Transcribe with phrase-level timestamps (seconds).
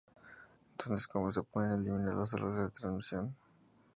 [0.71, 3.35] Entonces, ¿cómo se pueden eliminar los errores de transmisión?